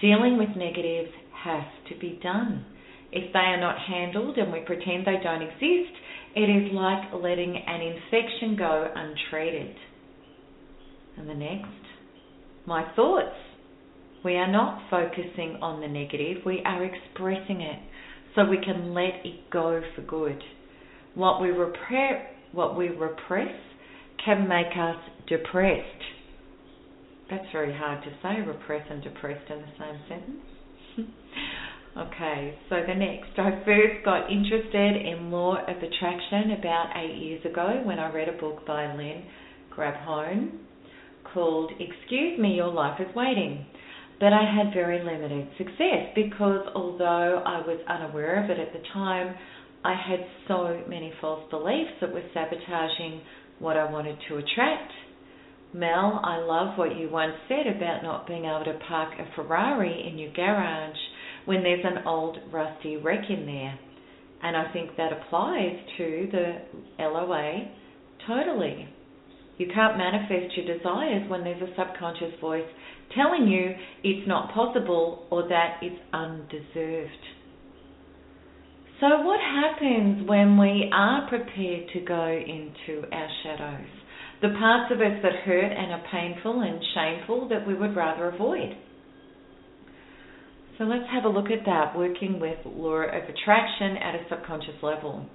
[0.00, 1.10] dealing with negatives
[1.44, 2.64] has to be done.
[3.12, 5.94] If they are not handled and we pretend they don't exist,
[6.34, 9.74] it is like letting an infection go untreated.
[11.16, 11.66] And the next,
[12.66, 13.34] my thoughts.
[14.24, 17.80] We are not focusing on the negative, we are expressing it
[18.34, 20.42] so we can let it go for good.
[21.14, 23.54] What we, repre- what we repress
[24.24, 24.96] can make us
[25.28, 26.02] depressed.
[27.30, 31.10] That's very hard to say, repress and depressed in the same sentence.
[31.98, 33.38] okay, so the next.
[33.38, 38.28] I first got interested in law of attraction about eight years ago when I read
[38.28, 39.24] a book by Lynn
[39.76, 40.50] Grabhorn
[41.32, 43.66] called Excuse Me, Your Life is Waiting.
[44.18, 48.86] But I had very limited success because although I was unaware of it at the
[48.92, 49.34] time,
[49.84, 53.20] I had so many false beliefs that were sabotaging
[53.58, 54.92] what I wanted to attract
[55.76, 60.08] Mel, I love what you once said about not being able to park a Ferrari
[60.08, 60.96] in your garage
[61.44, 63.78] when there's an old rusty wreck in there.
[64.42, 66.58] And I think that applies to the
[66.98, 67.68] LOA
[68.26, 68.88] totally.
[69.58, 72.68] You can't manifest your desires when there's a subconscious voice
[73.14, 77.10] telling you it's not possible or that it's undeserved.
[79.00, 83.88] So, what happens when we are prepared to go into our shadows?
[84.40, 88.28] The parts of us that hurt and are painful and shameful that we would rather
[88.28, 88.74] avoid.
[90.78, 94.82] So, let's have a look at that working with law of attraction at a subconscious
[94.82, 95.26] level.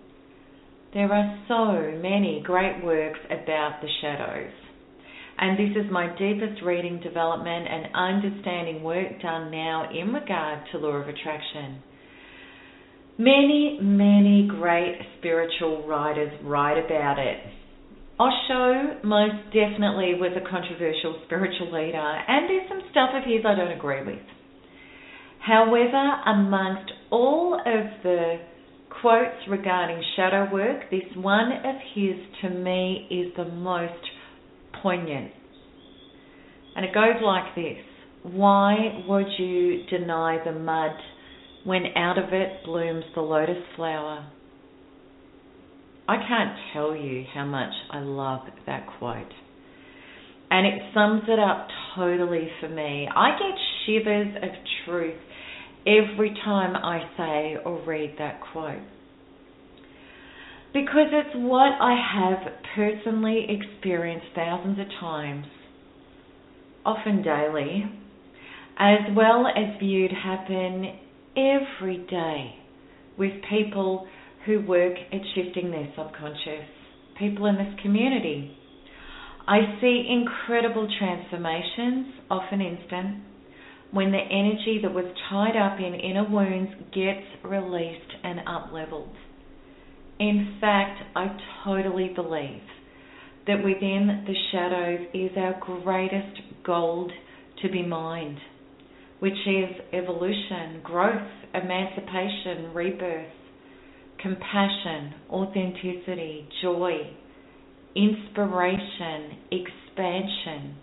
[0.93, 4.51] There are so many great works about the shadows.
[5.37, 10.77] And this is my deepest reading, development, and understanding work done now in regard to
[10.77, 11.81] law of attraction.
[13.17, 17.37] Many, many great spiritual writers write about it.
[18.19, 23.55] Osho most definitely was a controversial spiritual leader, and there's some stuff of his I
[23.55, 24.21] don't agree with.
[25.39, 28.39] However, amongst all of the
[29.01, 34.05] quotes regarding shadow work, this one of his to me is the most
[34.81, 35.31] poignant.
[36.75, 37.77] And it goes like this
[38.23, 40.91] Why would you deny the mud
[41.63, 44.25] when out of it blooms the lotus flower?
[46.07, 49.31] I can't tell you how much I love that quote.
[50.49, 53.07] And it sums it up totally for me.
[53.15, 54.49] I get shivers of
[54.85, 55.19] truth
[55.87, 58.81] every time I say or read that quote.
[60.73, 65.45] Because it's what I have personally experienced thousands of times,
[66.85, 67.83] often daily,
[68.79, 70.97] as well as viewed happen
[71.35, 72.55] every day
[73.17, 74.07] with people
[74.45, 76.65] who work at shifting their subconscious,
[77.19, 78.57] people in this community.
[79.45, 83.23] I see incredible transformations, often instant,
[83.91, 89.13] when the energy that was tied up in inner wounds gets released and up leveled.
[90.21, 92.61] In fact, I totally believe
[93.47, 97.11] that within the shadows is our greatest gold
[97.63, 98.37] to be mined,
[99.17, 103.33] which is evolution, growth, emancipation, rebirth,
[104.19, 106.97] compassion, authenticity, joy,
[107.95, 110.75] inspiration, expansion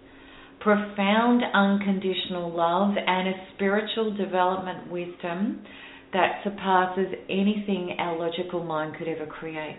[0.61, 5.64] profound unconditional love and a spiritual development wisdom
[6.13, 9.79] that surpasses anything our logical mind could ever create.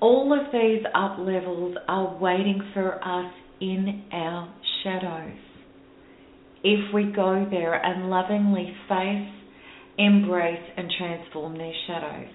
[0.00, 4.52] All of these up levels are waiting for us in our
[4.82, 5.38] shadows.
[6.62, 9.32] If we go there and lovingly face,
[9.98, 12.28] embrace, and transform these shadows.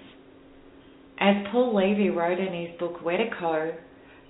[1.19, 3.75] As Paul Levy wrote in his book Wetiko,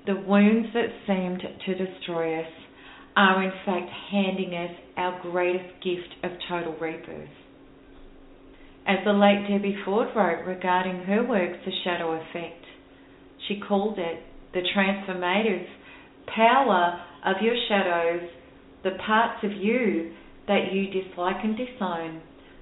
[0.05, 2.51] the wounds that seemed to destroy us
[3.15, 7.29] are in fact handing us our greatest gift of total rebirth.
[8.87, 12.65] As the late Debbie Ford wrote regarding her work, The Shadow Effect,
[13.47, 14.23] she called it
[14.53, 15.65] the transformative
[16.27, 18.29] power of your shadows,
[18.83, 20.11] the parts of you
[20.47, 22.21] that you dislike and disown,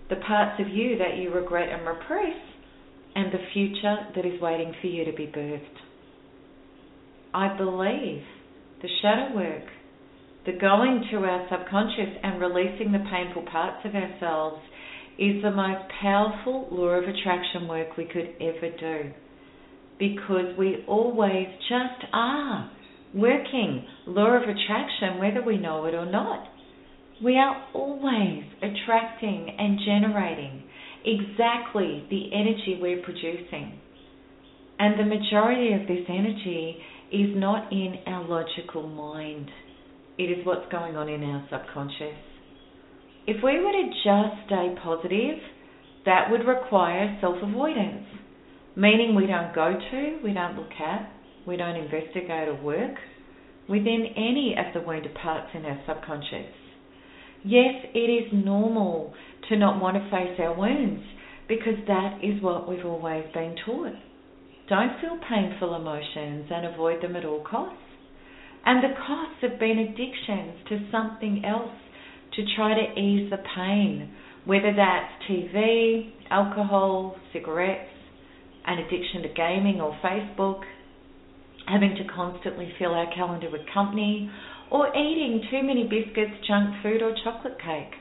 [0.09, 2.37] the parts of you that you regret and repress,
[3.15, 5.79] and the future that is waiting for you to be birthed.
[7.33, 8.23] I believe
[8.81, 9.63] the shadow work,
[10.45, 14.61] the going to our subconscious and releasing the painful parts of ourselves
[15.19, 19.11] is the most powerful law of attraction work we could ever do.
[19.99, 22.71] Because we always just are
[23.13, 26.47] working law of attraction whether we know it or not.
[27.21, 30.63] We are always attracting and generating
[31.03, 33.77] exactly the energy we're producing.
[34.79, 36.77] And the majority of this energy
[37.11, 39.49] is not in our logical mind.
[40.17, 42.28] It is what's going on in our subconscious.
[43.29, 45.37] If we were to just stay positive,
[46.07, 48.07] that would require self avoidance,
[48.75, 51.11] meaning we don't go to, we don't look at,
[51.45, 52.97] we don't investigate or work
[53.69, 56.49] within any of the wounded parts in our subconscious.
[57.45, 59.13] Yes, it is normal
[59.49, 61.03] to not want to face our wounds
[61.47, 63.93] because that is what we've always been taught.
[64.69, 67.77] Don't feel painful emotions and avoid them at all costs.
[68.65, 71.69] And the costs have been addictions to something else
[72.39, 74.09] to try to ease the pain,
[74.45, 77.89] whether that's TV, alcohol, cigarettes,
[78.65, 80.61] an addiction to gaming or Facebook,
[81.67, 84.29] having to constantly fill our calendar with company,
[84.71, 87.91] or eating too many biscuits, junk food, or chocolate cake.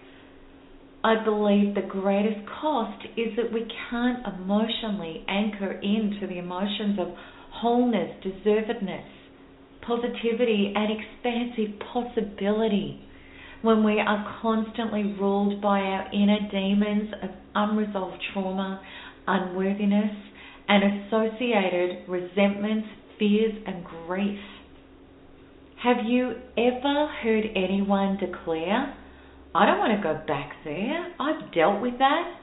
[1.03, 7.09] I believe the greatest cost is that we can't emotionally anchor into the emotions of
[7.51, 9.07] wholeness, deservedness,
[9.83, 13.01] positivity, and expansive possibility
[13.63, 18.81] when we are constantly ruled by our inner demons of unresolved trauma,
[19.27, 20.15] unworthiness,
[20.69, 22.89] and associated resentments,
[23.19, 24.39] fears, and grief.
[25.83, 28.95] Have you ever heard anyone declare,
[29.55, 32.35] I don't want to go back there, I've dealt with that?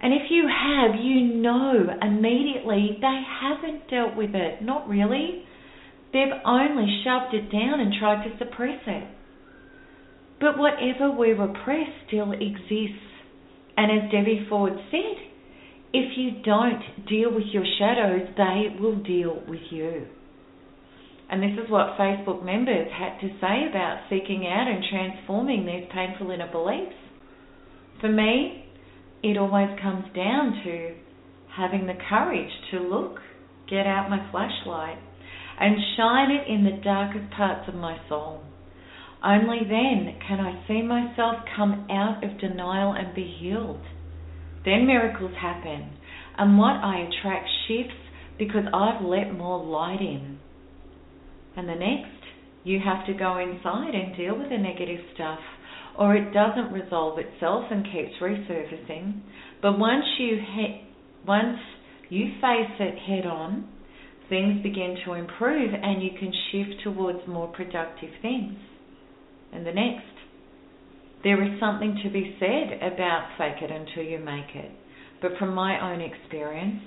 [0.00, 4.62] And if you have, you know immediately they haven't dealt with it.
[4.62, 5.44] Not really.
[6.12, 9.08] They've only shoved it down and tried to suppress it.
[10.40, 13.04] But whatever we repress still exists.
[13.76, 15.16] And as Debbie Ford said,
[15.92, 20.06] if you don't deal with your shadows, they will deal with you.
[21.30, 25.88] And this is what Facebook members had to say about seeking out and transforming these
[25.92, 26.94] painful inner beliefs.
[28.00, 28.66] For me,
[29.22, 30.94] it always comes down to
[31.56, 33.20] having the courage to look,
[33.70, 34.98] get out my flashlight,
[35.58, 38.42] and shine it in the darkest parts of my soul.
[39.24, 43.80] Only then can I see myself come out of denial and be healed.
[44.66, 45.96] Then miracles happen,
[46.36, 47.96] and what I attract shifts
[48.38, 50.38] because I've let more light in.
[51.56, 52.20] And the next,
[52.64, 55.38] you have to go inside and deal with the negative stuff,
[55.98, 59.20] or it doesn't resolve itself and keeps resurfacing.
[59.62, 60.82] But once you he-
[61.26, 61.60] once
[62.10, 63.68] you face it head on,
[64.28, 68.58] things begin to improve and you can shift towards more productive things.
[69.54, 70.04] And the next,
[71.22, 74.70] there is something to be said about fake it until you make it.
[75.22, 76.82] But from my own experience,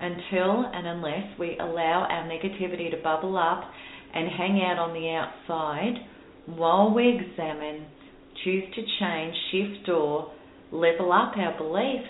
[0.00, 3.64] until and unless we allow our negativity to bubble up
[4.14, 5.94] and hang out on the outside
[6.46, 7.86] while we examine,
[8.44, 10.32] choose to change, shift, or
[10.70, 12.08] level up our beliefs,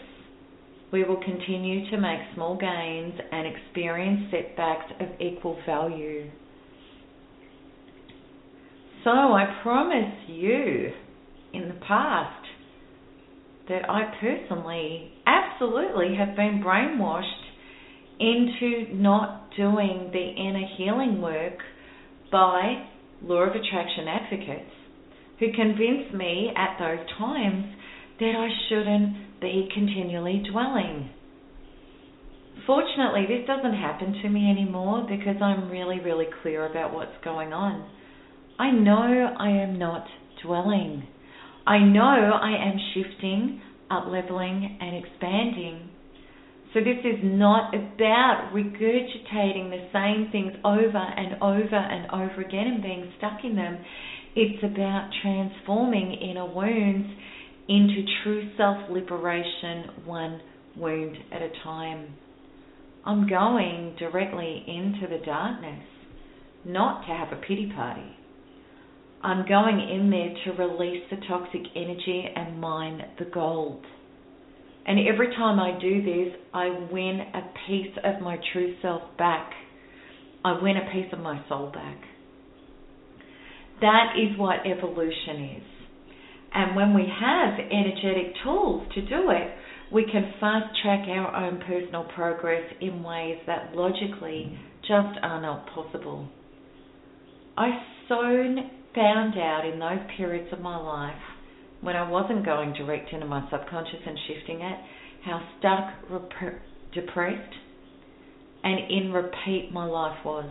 [0.92, 6.30] we will continue to make small gains and experience setbacks of equal value.
[9.04, 10.90] So I promise you
[11.52, 12.46] in the past
[13.68, 17.22] that I personally absolutely have been brainwashed
[18.18, 21.58] into not doing the inner healing work
[22.32, 22.86] by
[23.22, 24.70] law of attraction advocates
[25.38, 27.66] who convinced me at those times
[28.18, 31.10] that I shouldn't be continually dwelling.
[32.66, 37.52] Fortunately, this doesn't happen to me anymore because I'm really, really clear about what's going
[37.52, 37.88] on.
[38.58, 40.04] I know I am not
[40.42, 41.06] dwelling.
[41.64, 45.90] I know I am shifting, up leveling, and expanding.
[46.74, 52.66] So, this is not about regurgitating the same things over and over and over again
[52.66, 53.78] and being stuck in them.
[54.34, 57.08] It's about transforming inner wounds
[57.68, 60.40] into true self liberation, one
[60.76, 62.14] wound at a time.
[63.04, 65.84] I'm going directly into the darkness,
[66.64, 68.17] not to have a pity party.
[69.22, 73.84] I'm going in there to release the toxic energy and mine the gold.
[74.86, 79.50] And every time I do this, I win a piece of my true self back.
[80.44, 81.98] I win a piece of my soul back.
[83.80, 85.62] That is what evolution is.
[86.54, 89.52] And when we have energetic tools to do it,
[89.92, 95.66] we can fast track our own personal progress in ways that logically just are not
[95.74, 96.28] possible.
[97.56, 97.68] I
[98.08, 101.22] soon found out in those periods of my life
[101.82, 104.78] when I wasn't going direct into my subconscious and shifting it,
[105.24, 106.60] how stuck, rep-
[106.92, 107.54] depressed,
[108.64, 110.50] and in repeat my life was.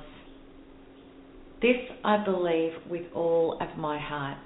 [1.61, 1.75] This
[2.05, 4.37] I believe with all of my heart.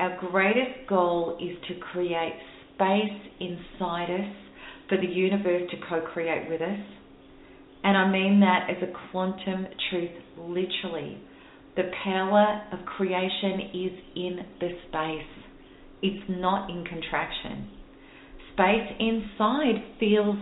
[0.00, 2.34] Our greatest goal is to create
[2.74, 4.34] space inside us
[4.88, 6.80] for the universe to co create with us.
[7.84, 11.22] And I mean that as a quantum truth, literally.
[11.76, 15.46] The power of creation is in the space
[16.02, 17.68] it's not in contraction.
[18.52, 20.36] Space inside feels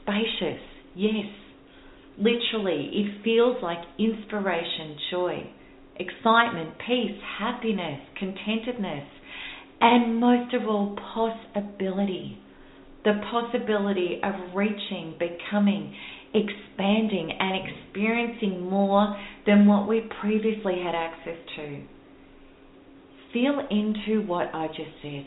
[0.00, 0.60] spacious,
[0.94, 1.26] yes.
[2.16, 5.50] Literally, it feels like inspiration, joy,
[5.96, 9.06] excitement, peace, happiness, contentedness,
[9.80, 12.38] and most of all, possibility.
[13.04, 15.94] The possibility of reaching, becoming,
[16.34, 19.16] expanding, and experiencing more
[19.46, 21.84] than what we previously had access to
[23.34, 25.24] feel into what I just said.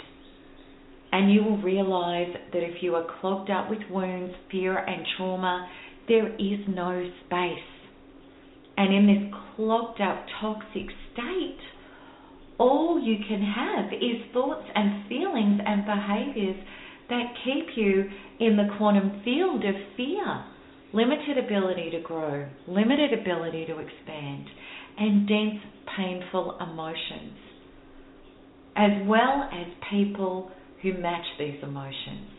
[1.11, 5.69] And you will realize that if you are clogged up with wounds, fear, and trauma,
[6.07, 7.67] there is no space.
[8.77, 11.57] And in this clogged up, toxic state,
[12.57, 16.63] all you can have is thoughts and feelings and behaviors
[17.09, 20.43] that keep you in the quantum field of fear,
[20.97, 24.45] limited ability to grow, limited ability to expand,
[24.97, 25.61] and dense,
[25.95, 27.37] painful emotions
[28.77, 30.51] as well as people
[30.83, 32.29] who match these emotions.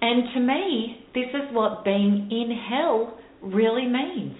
[0.00, 4.36] And to me, this is what being in hell really means.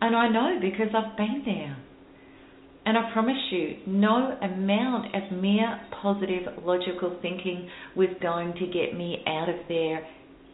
[0.00, 1.76] And I know because I've been there.
[2.86, 8.96] And I promise you, no amount of mere positive logical thinking was going to get
[8.96, 10.06] me out of there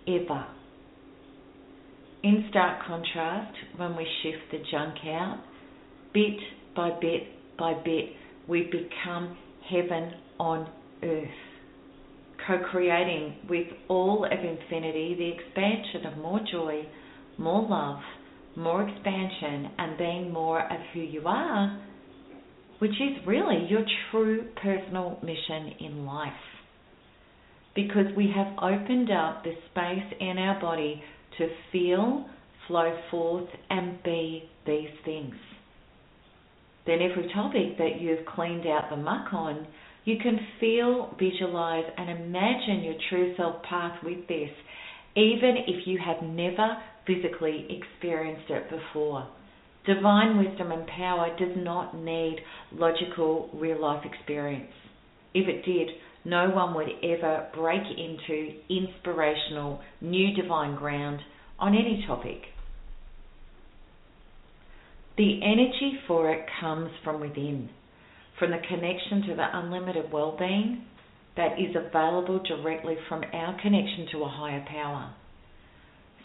[0.09, 0.47] ever.
[2.23, 5.39] In stark contrast, when we shift the junk out,
[6.13, 6.39] bit
[6.75, 7.23] by bit
[7.59, 8.11] by bit,
[8.49, 9.37] we become
[9.71, 10.69] heaven on
[11.03, 11.29] earth,
[12.47, 16.83] co creating with all of infinity the expansion of more joy,
[17.39, 18.01] more love,
[18.57, 21.81] more expansion, and being more of who you are,
[22.79, 26.33] which is really your true personal mission in life.
[27.75, 31.03] Because we have opened up the space in our body
[31.39, 32.27] to feel,
[32.67, 35.35] flow forth, and be these things.
[36.87, 39.67] Then, every topic that you've cleaned out the muck on,
[40.05, 44.51] you can feel, visualize, and imagine your true self path with this,
[45.17, 49.29] even if you have never physically experienced it before.
[49.87, 52.39] Divine wisdom and power does not need
[52.73, 54.73] logical real life experience.
[55.33, 55.91] If it did,
[56.25, 61.21] no one would ever break into inspirational new divine ground
[61.61, 62.43] on any topic.
[65.17, 67.71] The energy for it comes from within,
[68.41, 70.85] from the connection to the unlimited well being
[71.37, 75.15] that is available directly from our connection to a higher power.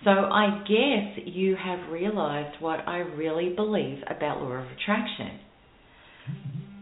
[0.03, 5.39] So I guess you have realized what I really believe about law of attraction.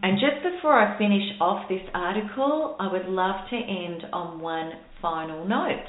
[0.02, 4.72] And just before I finish off this article, I would love to end on one
[5.02, 5.84] final note.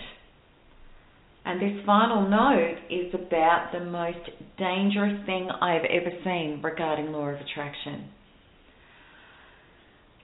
[1.45, 7.29] And this final note is about the most dangerous thing I've ever seen regarding law
[7.29, 8.09] of attraction.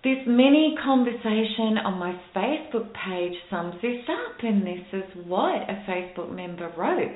[0.07, 5.83] This mini conversation on my Facebook page sums this up, and this is what a
[5.85, 7.11] Facebook member wrote.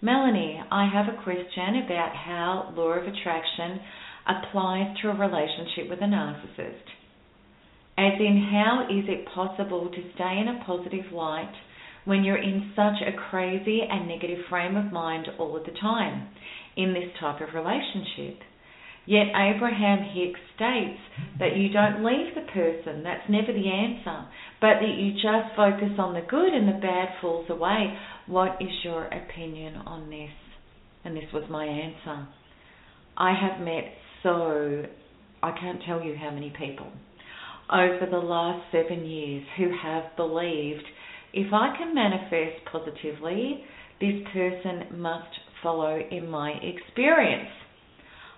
[0.00, 3.80] Melanie, I have a question about how law of attraction
[4.28, 6.86] applies to a relationship with a narcissist.
[7.98, 11.52] As in, how is it possible to stay in a positive light
[12.04, 16.28] when you're in such a crazy and negative frame of mind all of the time
[16.76, 18.38] in this type of relationship.
[19.04, 21.00] Yet Abraham Hicks states
[21.38, 24.26] that you don't leave the person, that's never the answer,
[24.60, 27.96] but that you just focus on the good and the bad falls away.
[28.26, 30.30] What is your opinion on this?
[31.04, 32.28] And this was my answer.
[33.16, 33.92] I have met
[34.22, 34.84] so,
[35.42, 36.86] I can't tell you how many people
[37.72, 40.84] over the last seven years who have believed
[41.32, 43.64] if I can manifest positively,
[44.00, 45.30] this person must
[45.62, 47.48] follow in my experience.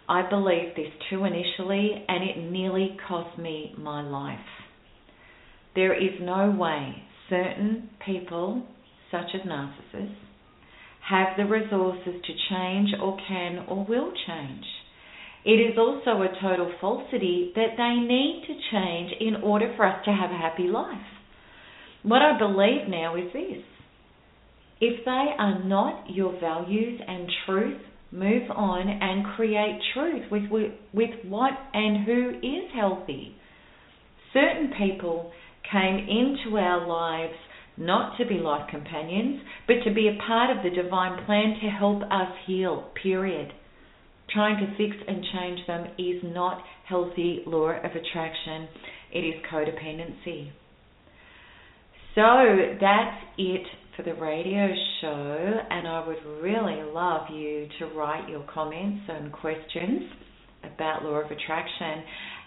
[0.09, 4.39] I believed this too initially, and it nearly cost me my life.
[5.75, 8.67] There is no way certain people,
[9.11, 10.17] such as narcissists,
[11.09, 14.65] have the resources to change or can or will change.
[15.45, 20.03] It is also a total falsity that they need to change in order for us
[20.07, 20.97] to have a happy life.
[22.03, 23.63] What I believe now is this
[24.81, 27.81] if they are not your values and truth,
[28.15, 30.45] move on and create truth with,
[30.93, 33.35] with, what and who is healthy.
[34.33, 35.33] Certain people
[35.71, 37.35] came into our lives
[37.77, 41.69] not to be life companions, but to be a part of the divine plan to
[41.69, 43.53] help us heal, period.
[44.31, 48.69] Trying to fix and change them is not healthy law of attraction,
[49.13, 50.53] it is codependency.
[52.15, 53.67] So that's it
[53.97, 54.69] for the radio
[55.01, 60.03] show, and I would really love you to write your comments and questions
[60.65, 62.03] about law of attraction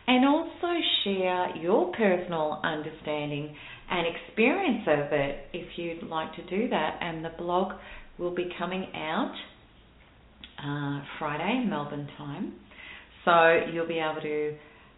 [0.08, 0.74] and also
[1.04, 3.56] share your personal understanding
[3.89, 7.00] and experience of it if you'd like to do that.
[7.02, 7.74] And the blog
[8.18, 9.34] will be coming out
[10.60, 12.54] uh, Friday, Melbourne time.
[13.26, 14.56] So you'll be able to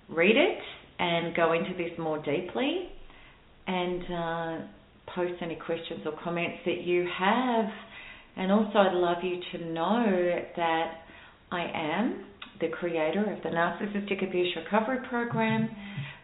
[0.10, 0.60] read it
[1.00, 2.90] and go into this more deeply
[3.68, 4.68] and uh,
[5.16, 7.66] post any questions or comments that you have.
[8.38, 10.92] And also, I'd love you to know that
[11.52, 12.26] I am
[12.62, 15.70] the creator of the Narcissistic Abuse Recovery Program,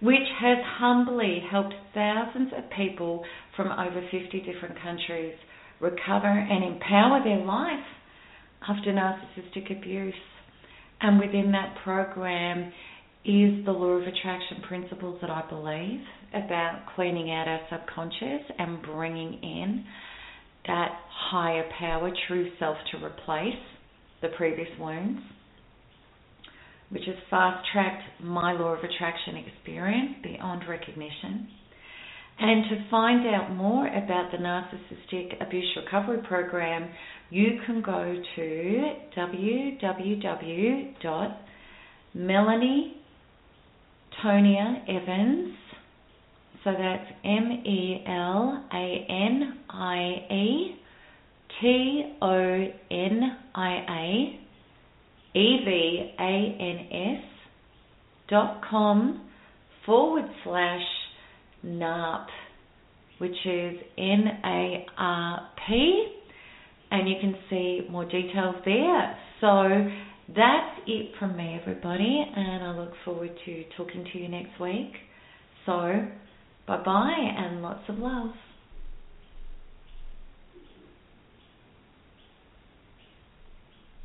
[0.02, 3.24] which has humbly helped thousands of people
[3.56, 5.34] from over 50 different countries
[5.80, 7.86] recover and empower their life
[8.68, 10.14] after narcissistic abuse.
[11.02, 12.72] And within that program
[13.26, 16.00] is the law of attraction principles that I believe
[16.34, 19.84] about cleaning out our subconscious and bringing in
[20.68, 20.92] that
[21.32, 23.56] higher power, true self to replace
[24.22, 25.22] the previous wounds,
[26.90, 31.48] which has fast tracked my law of attraction experience beyond recognition.
[32.38, 36.90] And to find out more about the Narcissistic Abuse Recovery Program,
[37.32, 38.92] you can go to
[44.26, 45.54] www.melanietoniaevans.
[46.64, 50.76] So that's M E L A N I E
[51.62, 57.24] T O N I A E V A N S
[58.30, 59.22] dot com
[59.86, 60.82] forward slash
[61.64, 62.26] NARP,
[63.20, 66.08] which is N A R P,
[66.90, 69.18] and you can see more details there.
[69.40, 69.88] So
[70.28, 74.92] that's it from me, everybody, and I look forward to talking to you next week.
[75.66, 76.08] So,
[76.68, 78.32] bye bye and lots of love.